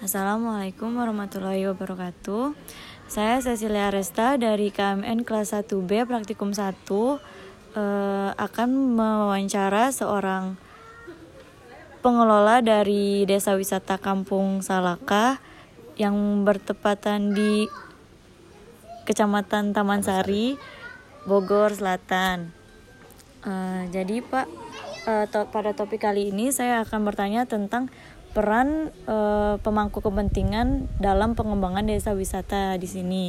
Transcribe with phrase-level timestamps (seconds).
[0.00, 2.56] Assalamualaikum warahmatullahi wabarakatuh.
[3.04, 6.72] Saya Cecilia Resta dari KMN kelas 1B praktikum 1
[7.76, 10.56] eh, akan mewawancara seorang
[12.00, 15.36] pengelola dari Desa Wisata Kampung Salaka
[16.00, 16.16] yang
[16.48, 17.68] bertepatan di
[19.04, 20.56] Kecamatan Taman Sari,
[21.28, 22.56] Bogor Selatan.
[23.44, 24.48] Eh, jadi Pak,
[25.04, 27.92] eh, to- pada topik kali ini saya akan bertanya tentang
[28.30, 33.24] peran eh, pemangku kepentingan dalam pengembangan desa wisata di sini.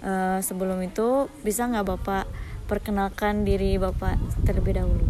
[0.00, 2.24] Eh, sebelum itu bisa nggak Bapak
[2.68, 4.16] perkenalkan diri Bapak
[4.48, 5.04] terlebih dahulu?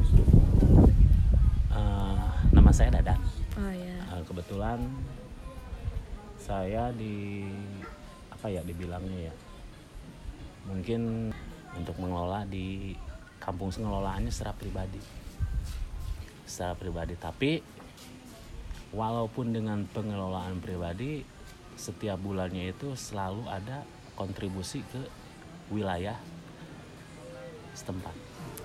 [1.71, 3.21] Eh, nama saya Dadan.
[3.59, 3.97] Oh ya.
[4.19, 4.79] Eh, kebetulan
[6.39, 7.45] saya di
[8.33, 9.35] apa ya dibilangnya ya
[10.65, 11.29] mungkin
[11.77, 12.97] untuk mengelola di
[13.37, 15.03] kampung pengelolaannya secara pribadi
[16.49, 17.61] secara pribadi tapi
[18.95, 21.23] walaupun dengan pengelolaan pribadi
[21.79, 23.87] setiap bulannya itu selalu ada
[24.19, 25.03] kontribusi ke
[25.71, 26.17] wilayah
[27.77, 28.15] setempat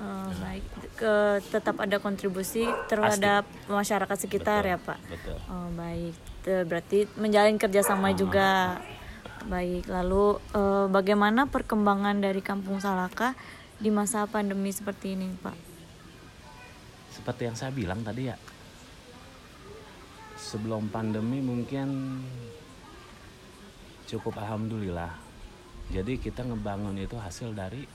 [0.04, 0.66] Oh, baik.
[0.98, 5.00] Ke tetap ada kontribusi terhadap masyarakat sekitar Betul, ya Pak.
[5.06, 6.16] betul Oh baik,
[6.66, 8.82] berarti menjalin kerjasama juga.
[9.48, 13.38] Baik, lalu eh, bagaimana perkembangan dari Kampung Salaka
[13.78, 15.56] di masa pandemi seperti ini, Pak?
[17.14, 18.36] seperti yang saya bilang tadi ya
[20.44, 22.20] sebelum pandemi mungkin
[24.04, 25.16] cukup alhamdulillah.
[25.90, 27.88] Jadi kita ngebangun itu hasil dari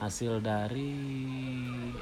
[0.00, 0.90] hasil dari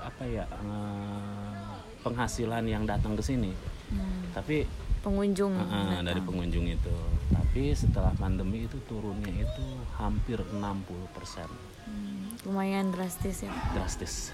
[0.00, 3.50] apa ya eh, penghasilan yang datang ke sini.
[3.90, 4.64] Hmm, tapi
[5.02, 5.52] pengunjung.
[5.58, 6.06] Datang.
[6.06, 6.94] dari pengunjung itu.
[7.30, 9.66] Tapi setelah pandemi itu turunnya itu
[9.98, 11.50] hampir 60%
[11.80, 13.50] Hmm, lumayan drastis ya.
[13.74, 14.30] drastis.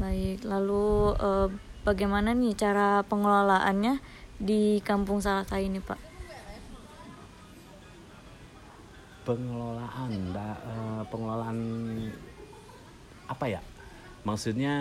[0.00, 1.48] Baik, lalu eh,
[1.82, 3.98] bagaimana nih cara pengelolaannya
[4.38, 6.14] di Kampung Salaka ini, Pak?
[9.22, 11.58] pengelolaan da- eh, pengelolaan
[13.30, 13.62] apa ya?
[14.26, 14.74] Maksudnya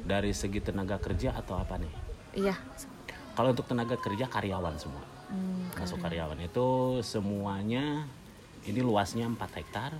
[0.00, 1.92] dari segi tenaga kerja atau apa nih?
[2.32, 2.56] Iya.
[3.32, 5.00] kalau untuk tenaga kerja karyawan semua.
[5.28, 6.36] Hmm, masuk karyawan.
[6.40, 8.04] itu semuanya
[8.64, 9.92] ini luasnya 4 hektar.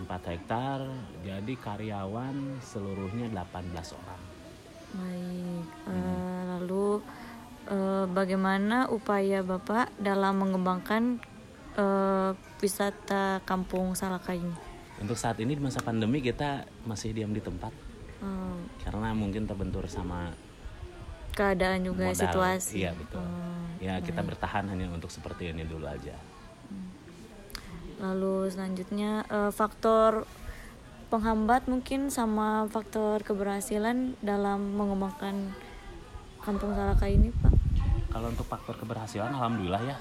[0.00, 0.84] 4 hektar
[1.24, 4.27] jadi karyawan seluruhnya 18 orang
[4.96, 7.04] Baik, eh, lalu
[7.68, 11.20] eh, bagaimana upaya Bapak dalam mengembangkan
[11.76, 14.70] eh, wisata Kampung Salaka ini?
[14.98, 17.70] untuk saat ini di masa pandemi kita masih diam di tempat.
[18.18, 20.34] Eh, karena mungkin terbentur sama
[21.38, 22.18] keadaan juga modal.
[22.18, 22.82] situasi.
[22.82, 23.22] iya betul.
[23.22, 26.18] Oh, ya kita bertahan hanya untuk seperti ini dulu aja.
[28.02, 29.22] Lalu selanjutnya
[29.54, 30.26] faktor
[31.08, 35.56] penghambat mungkin sama faktor keberhasilan dalam mengembangkan
[36.44, 37.52] Kampung Salaka ini, Pak.
[38.08, 39.96] Kalau untuk faktor keberhasilan, alhamdulillah ya,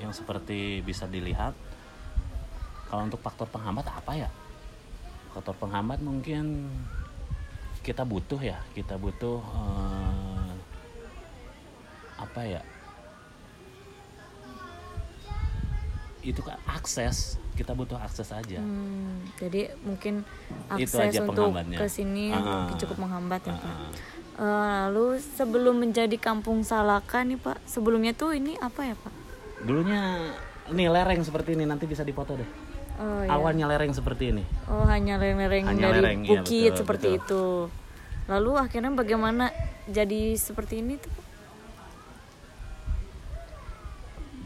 [0.00, 1.52] yang seperti bisa dilihat.
[2.88, 4.28] Kalau untuk faktor penghambat apa ya?
[5.32, 6.68] Faktor penghambat mungkin
[7.80, 10.52] kita butuh ya, kita butuh eh,
[12.20, 12.62] apa ya?
[16.26, 18.58] Itu kan akses, kita butuh akses aja.
[18.58, 20.26] Hmm, jadi mungkin
[20.74, 22.66] Itu akses aja untuk ke sini Ah.
[22.66, 23.62] mungkin cukup menghambat ya, Pak.
[23.70, 23.88] Ah.
[24.36, 29.14] Eh, lalu sebelum menjadi Kampung Salaka nih, Pak, sebelumnya tuh ini apa ya, Pak?
[29.62, 30.18] Dulunya
[30.66, 32.50] nih lereng seperti ini nanti bisa dipoto deh.
[32.96, 33.30] Oh, iya.
[33.30, 34.44] Awalnya lereng seperti ini.
[34.66, 37.22] Oh, hanya lereng-lereng Hanya dari lereng, iya, bukit betul, seperti betul.
[37.22, 37.44] itu.
[38.26, 39.44] Lalu akhirnya bagaimana
[39.86, 41.12] jadi seperti ini tuh?
[41.12, 41.24] Pak?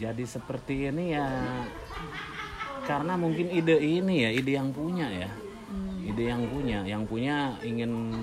[0.01, 1.29] Jadi seperti ini ya.
[2.89, 5.31] Karena mungkin ide ini ya ide yang punya ya.
[6.01, 8.17] Ide yang punya yang punya ingin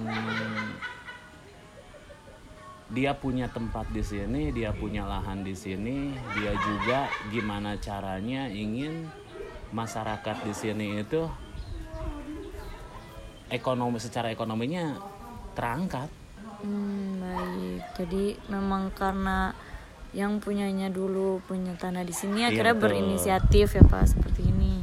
[2.89, 9.11] dia punya tempat di sini dia punya lahan di sini dia juga gimana caranya ingin
[9.75, 11.27] masyarakat di sini itu
[13.51, 14.99] ekonomi secara ekonominya
[15.55, 16.07] terangkat.
[16.63, 17.81] Hmm, baik.
[18.01, 19.53] Jadi memang karena
[20.17, 22.83] yang punyanya dulu punya tanah di sini Iya, akhirnya betul.
[22.89, 24.81] berinisiatif ya Pak seperti ini.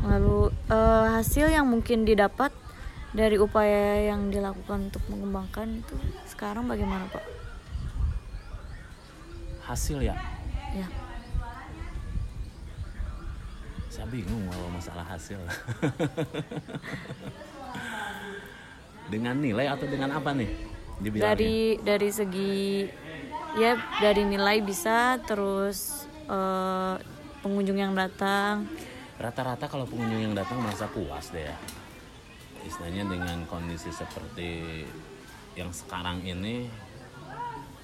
[0.00, 2.54] Lalu eh, hasil yang mungkin didapat
[3.10, 7.24] dari upaya yang dilakukan untuk mengembangkan itu sekarang bagaimana Pak?
[9.64, 10.16] hasil ya
[10.72, 10.84] Ya.
[13.88, 15.40] saya bingung kalau masalah hasil
[19.12, 20.48] dengan nilai atau dengan apa nih
[21.00, 22.84] dibilangnya Dari dari segi
[23.56, 26.94] ya dari nilai bisa terus eh,
[27.40, 28.68] pengunjung yang datang.
[29.16, 31.56] Rata-rata kalau pengunjung yang datang merasa puas deh ya.
[32.66, 34.84] Istilahnya dengan kondisi seperti
[35.56, 36.68] yang sekarang ini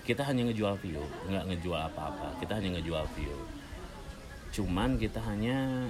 [0.05, 1.00] kita hanya ngejual view
[1.31, 2.37] nggak ngejual apa-apa.
[2.43, 3.34] Kita hanya ngejual view.
[4.55, 5.88] Cuman kita hanya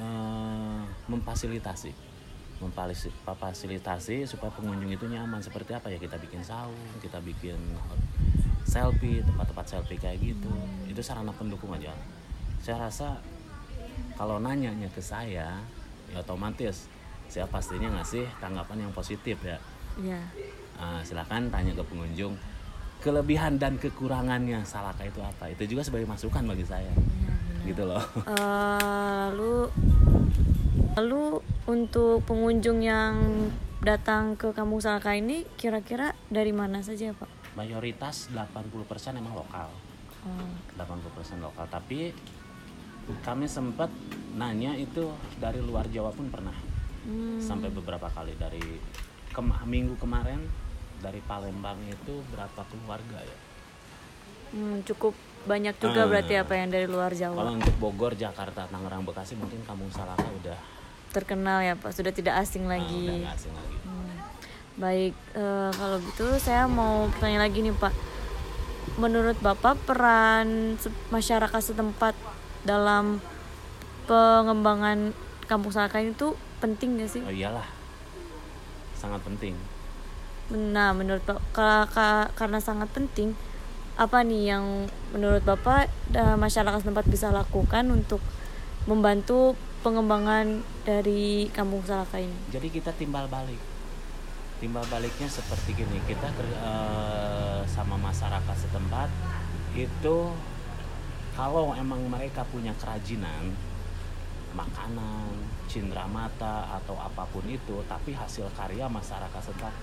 [0.00, 1.92] uh, memfasilitasi.
[2.56, 5.44] Memfasilitasi supaya pengunjung itu nyaman.
[5.44, 6.74] Seperti apa ya kita bikin saung
[7.04, 7.60] kita bikin
[8.76, 10.52] selfie tempat-tempat selfie kayak gitu.
[10.84, 11.96] Itu sarana pendukung aja.
[12.60, 13.16] Saya rasa
[14.20, 15.56] kalau nanyanya ke saya
[16.12, 16.92] ya otomatis
[17.26, 19.56] saya pastinya ngasih tanggapan yang positif ya.
[19.96, 20.20] Iya.
[20.76, 22.36] uh, silahkan tanya ke pengunjung
[23.00, 25.48] kelebihan dan kekurangannya Salaka itu apa?
[25.48, 26.92] Itu juga sebagai masukan bagi saya.
[26.92, 27.34] Iya,
[27.72, 28.04] gitu loh.
[28.28, 29.54] Uh, lalu
[31.00, 31.24] lalu
[31.64, 33.48] untuk pengunjung yang
[33.80, 37.45] datang ke Kampung Salaka ini kira-kira dari mana saja pak?
[37.56, 39.72] Mayoritas 80% emang lokal.
[40.22, 41.64] Oh, 80% lokal.
[41.66, 42.12] Tapi
[43.24, 43.88] kami sempat
[44.36, 45.08] nanya itu
[45.40, 46.54] dari luar Jawa pun pernah.
[47.06, 48.36] Hmm, sampai beberapa kali.
[48.36, 48.62] Dari
[49.32, 50.42] kema- minggu kemarin
[50.98, 53.38] dari Palembang itu berapa keluarga ya?
[54.52, 55.14] Hmm, cukup
[55.46, 56.08] banyak juga Ah.
[56.10, 60.26] berarti apa yang dari luar kalau Jawa untuk Bogor Jakarta Tangerang Bekasi mungkin Kampung Salaka
[60.26, 60.58] udah
[61.14, 61.94] terkenal ya pak.
[61.94, 63.06] Sudah tidak asing ah, lagi.
[63.06, 63.76] udah nggak asing lagi.
[63.86, 63.95] Hmm.
[64.76, 67.92] Baik, eh, kalau gitu saya mau tanya lagi nih Pak.
[68.96, 70.76] Menurut Bapak peran
[71.08, 72.12] masyarakat setempat
[72.62, 73.20] dalam
[74.04, 77.20] pengembangan kampung Salaka ini tuh penting gak sih?
[77.20, 77.66] oh iyalah
[78.94, 79.54] sangat penting
[80.48, 83.34] Nah, menurut Pak ka- ka- karena sangat penting,
[83.94, 84.64] apa nih yang
[85.10, 85.90] menurut Bapak
[86.38, 88.22] masyarakat setempat bisa lakukan untuk
[88.86, 92.34] membantu pengembangan dari kampung Salaka ini?
[92.48, 93.58] jadi kita timbal balik
[94.56, 99.08] timbal baliknya seperti gini kita eh, sama masyarakat setempat
[99.76, 100.32] itu
[101.36, 103.52] kalau emang mereka punya kerajinan
[104.56, 105.28] makanan
[105.68, 109.74] cindera mata atau apa pun itu tapi hasil karya masyarakat setempat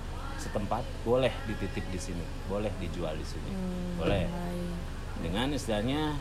[0.42, 4.26] setempat boleh dititip di sini boleh dijual di sini Hmm, boleh.
[5.22, 6.18] dengan istilahnya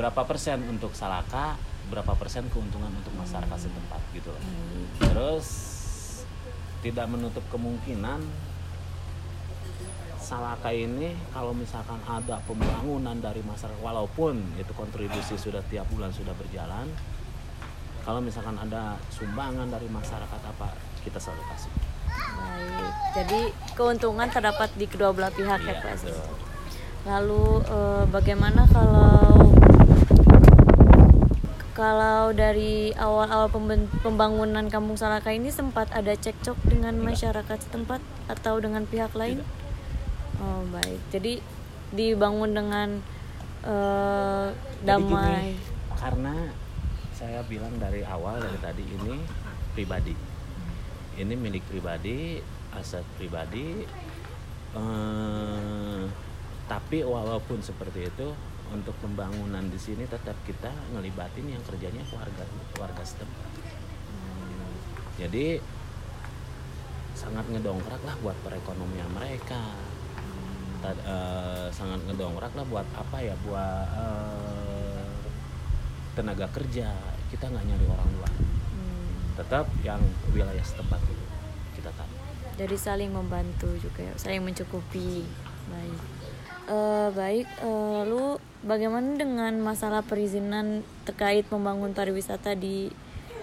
[0.00, 1.60] berapa persen untuk salaka
[1.92, 5.12] berapa persen keuntungan untuk masyarakat setempat gitu loh Baik.
[5.12, 5.46] terus
[6.80, 8.24] tidak menutup kemungkinan
[10.20, 16.32] Salaka ini kalau misalkan ada pembangunan dari masyarakat walaupun itu kontribusi sudah tiap bulan sudah
[16.38, 16.88] berjalan
[18.06, 20.72] kalau misalkan ada sumbangan dari masyarakat apa
[21.04, 21.72] kita selalu kasih
[22.40, 23.40] Baik, jadi
[23.76, 26.08] keuntungan terdapat di kedua belah pihak ya Iya, Pak.
[27.10, 29.50] Lalu eh, bagaimana kalau
[31.80, 33.48] kalau dari awal-awal
[34.04, 37.08] pembangunan Kampung Salaka ini sempat ada cekcok dengan Tidak.
[37.08, 39.40] masyarakat setempat atau dengan pihak lain?
[39.40, 40.44] Tidak.
[40.44, 41.40] Oh baik, jadi
[41.96, 43.00] dibangun dengan
[43.64, 45.56] Jadi damai.
[45.56, 45.56] gini,
[45.96, 46.34] karena
[47.16, 49.20] saya bilang dari awal dari tadi ini
[49.72, 50.12] pribadi
[51.20, 52.40] ini milik pribadi
[52.72, 53.84] aset pribadi
[54.72, 56.02] eh,
[56.64, 58.32] tapi walaupun seperti itu
[58.70, 62.46] untuk pembangunan di sini tetap kita ngelibatin yang kerjanya warga
[62.78, 63.50] warga setempat.
[65.20, 65.60] Jadi
[67.12, 69.76] sangat ngedongkrak lah buat perekonomian mereka.
[70.80, 75.12] Ta- eh, sangat ngedongkrak lah buat apa ya buat eh,
[76.16, 76.88] tenaga kerja.
[77.28, 78.32] Kita nggak nyari orang luar.
[78.32, 80.00] Hmm, tetap yang
[80.32, 81.24] wilayah setempat itu
[81.78, 82.10] kita tahu.
[82.56, 85.22] Jadi saling membantu juga ya, saling mencukupi.
[85.70, 86.00] Baik.
[86.70, 92.92] Eh, baik, eh, lalu bagaimana dengan masalah perizinan terkait membangun pariwisata di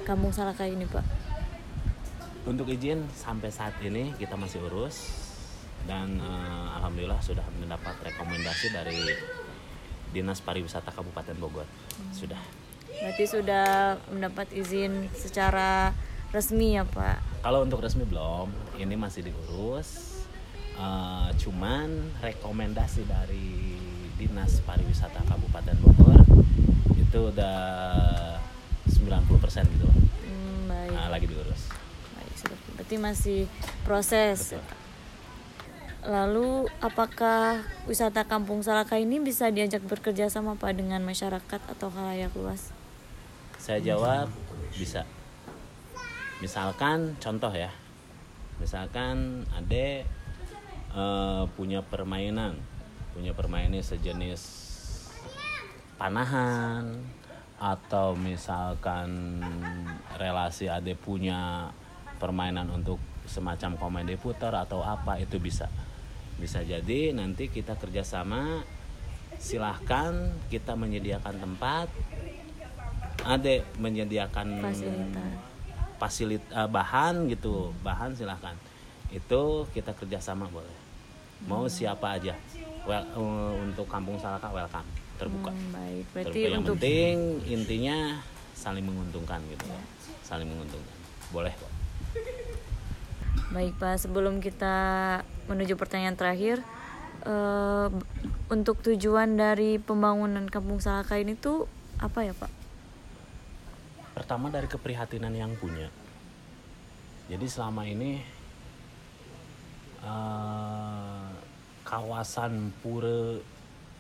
[0.06, 1.28] Kampung Salaka ini, Pak?
[2.48, 5.20] untuk izin sampai saat ini kita masih urus
[5.84, 9.04] dan eh, alhamdulillah sudah mendapat rekomendasi dari
[10.16, 11.68] dinas pariwisata Kabupaten Bogor
[12.16, 12.40] sudah
[12.98, 15.92] Berarti sudah mendapat izin secara
[16.32, 17.44] resmi ya, Pak?
[17.44, 18.48] kalau untuk resmi belum
[18.80, 20.18] ini masih diurus
[20.78, 21.90] Eh, cuman
[22.22, 23.77] rekomendasi dari
[24.18, 26.22] dinas pariwisata Kabupaten Bogor
[26.98, 27.58] itu udah
[28.90, 29.98] 90% gitu loh
[30.28, 30.92] Hmm, baik.
[30.92, 31.72] Nah, lagi diurus
[32.18, 32.58] Baik, sudah.
[32.76, 33.40] Berarti masih
[33.88, 34.52] proses.
[34.52, 34.66] Betul.
[36.08, 42.32] Lalu apakah wisata Kampung Salaka ini bisa diajak bekerja sama Pak dengan masyarakat atau halayak
[42.32, 42.72] luas?
[43.60, 44.32] Saya jawab
[44.72, 45.04] bisa.
[46.40, 47.74] Misalkan contoh ya,
[48.56, 50.08] misalkan ade
[50.96, 52.56] eh, punya permainan,
[53.18, 54.42] punya permainan sejenis
[55.98, 57.02] panahan
[57.58, 59.42] atau misalkan
[60.22, 61.74] relasi ade punya
[62.22, 65.66] permainan untuk semacam komedi putar atau apa itu bisa.
[66.38, 68.62] Bisa jadi nanti kita kerjasama
[69.42, 70.14] silahkan
[70.54, 71.90] kita menyediakan tempat
[73.26, 75.34] ade menyediakan Fasilitas.
[75.98, 78.54] fasilit eh, bahan gitu bahan silahkan.
[79.10, 80.86] Itu kita kerjasama boleh
[81.46, 82.34] mau siapa aja.
[82.88, 84.88] Well, uh, untuk kampung Salaka welcome.
[85.22, 85.52] Terbuka.
[85.54, 86.06] Hmm, baik.
[86.16, 86.50] Berarti terbuka.
[86.50, 87.16] Yang untuk penting
[87.46, 87.98] intinya
[88.58, 89.66] saling menguntungkan gitu.
[89.70, 89.82] Ya.
[90.26, 90.96] Saling menguntungkan.
[91.30, 91.78] Boleh kok
[93.48, 94.76] baik Pak, sebelum kita
[95.48, 96.60] menuju pertanyaan terakhir
[97.24, 98.06] eh, b-
[98.52, 101.68] untuk tujuan dari pembangunan Kampung Salaka ini tuh
[101.98, 102.52] apa ya, Pak?
[104.18, 105.94] pertama dari keprihatinan yang punya.
[107.30, 108.18] Jadi selama ini
[110.02, 110.77] eh,
[111.88, 113.40] kawasan pura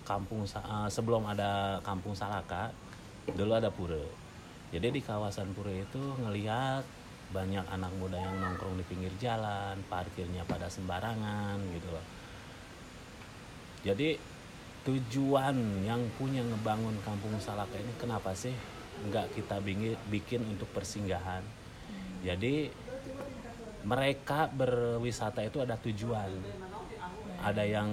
[0.03, 2.75] kampung eh, sebelum ada kampung Salaka
[3.31, 4.03] dulu ada pura.
[4.75, 6.83] Jadi di kawasan pura itu ngelihat
[7.31, 12.05] banyak anak muda yang nongkrong di pinggir jalan parkirnya pada sembarangan gitu loh.
[13.87, 14.19] Jadi
[14.83, 18.55] tujuan yang punya ngebangun kampung Salaka ini kenapa sih
[19.07, 19.63] nggak kita
[20.11, 21.43] bikin untuk persinggahan?
[22.23, 22.67] Jadi
[23.87, 26.31] mereka berwisata itu ada tujuan
[27.43, 27.89] ada yang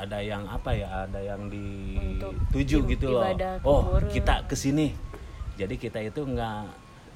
[0.00, 3.24] ada yang apa ya ada yang dituju gitu loh.
[3.68, 4.96] oh kita ke sini
[5.60, 6.64] jadi kita itu nggak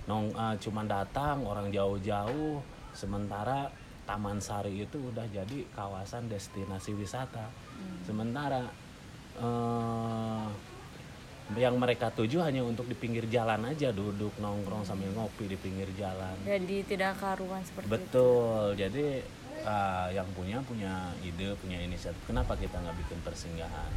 [0.04, 2.60] nong eh, cuman datang orang jauh-jauh
[2.92, 3.72] sementara
[4.04, 7.48] Taman Sari itu udah jadi kawasan destinasi wisata.
[8.04, 8.68] Sementara
[9.40, 10.46] eh,
[11.56, 15.88] yang mereka tuju hanya untuk di pinggir jalan aja duduk nongkrong sambil ngopi di pinggir
[15.96, 16.36] jalan.
[16.44, 17.94] Jadi tidak karuan seperti itu.
[17.96, 18.64] betul.
[18.76, 19.06] Jadi
[19.62, 22.18] ah, yang punya punya ide punya inisiatif.
[22.26, 23.92] Kenapa kita nggak bikin persinggahan?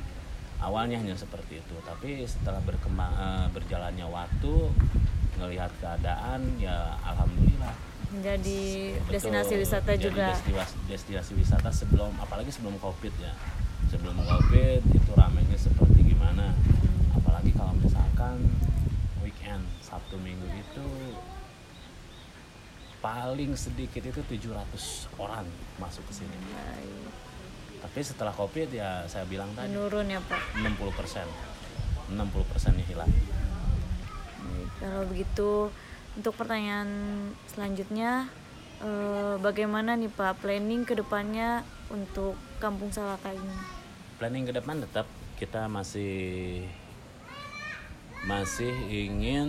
[0.61, 1.75] Awalnya hanya seperti itu.
[1.81, 4.53] Tapi setelah berkembang eh, berjalannya waktu
[5.37, 7.73] ngelihat keadaan ya alhamdulillah.
[8.07, 9.11] Menjadi Betul.
[9.13, 10.33] destinasi wisata Jadi juga.
[10.33, 13.33] destinasi, destinasi wisata sebelum apalagi sebelum covid ya.
[13.93, 16.55] Sebelum covid itu ramenya seperti gimana.
[17.13, 18.41] Apalagi kalau misalkan
[19.21, 20.87] weekend sabtu minggu itu
[22.97, 24.57] paling sedikit itu 700
[25.21, 25.45] orang
[25.77, 27.13] masuk ke sini Baik.
[27.85, 30.41] tapi setelah covid ya saya bilang tadi Menurun ya, Pak.
[30.57, 31.27] 60 persen
[32.09, 32.17] 60
[32.49, 33.11] persennya hilang
[34.41, 35.49] Baik, Kalau begitu
[36.17, 36.89] untuk pertanyaan
[37.45, 38.25] selanjutnya
[38.81, 43.55] eh, bagaimana nih Pak planning ke depannya untuk Kampung Salaka ini?
[44.17, 45.05] planning ke depan tetap
[45.37, 46.65] kita masih
[48.25, 49.45] masih ingin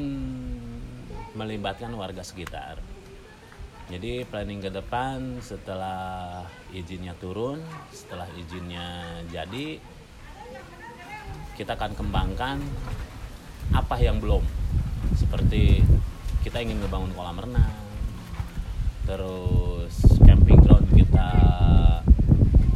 [1.33, 2.77] melibatkan warga sekitar.
[3.89, 6.45] Jadi planning ke depan setelah
[6.77, 7.57] izinnya turun,
[7.89, 8.85] setelah izinnya
[9.33, 9.81] jadi,
[11.57, 12.61] kita akan kembangkan
[13.73, 14.45] apa yang belum.
[15.17, 15.81] Seperti
[16.45, 17.73] kita ingin ngebangun kolam renang,
[19.09, 21.31] terus camping ground kita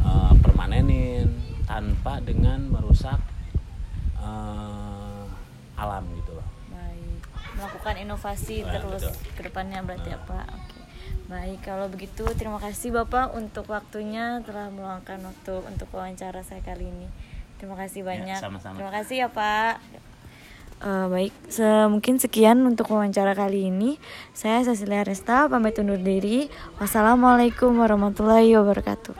[0.01, 1.29] eh, permanenin
[1.69, 3.21] tanpa dengan merusak
[4.17, 5.23] eh,
[5.77, 6.47] alam gitu loh.
[6.73, 7.21] Baik,
[7.53, 9.13] melakukan inovasi Ah, terus betul.
[9.37, 10.47] ke depannya berarti ya Pak.
[10.57, 10.82] Oke.
[11.25, 16.87] Baik, kalau begitu terima kasih Bapak untuk waktunya telah meluangkan waktu untuk wawancara saya kali
[16.87, 17.07] ini.
[17.57, 18.37] Terima kasih banyak.
[18.37, 18.75] sama-sama.
[18.75, 19.73] Terima kasih ya Pak.
[20.83, 23.95] Eh, baik, se- mungkin sekian untuk wawancara kali ini.
[24.35, 26.51] Saya Cecilia Resta, pamit undur diri.
[26.75, 29.15] Wassalamualaikum warahmatullahi wabarakatuh.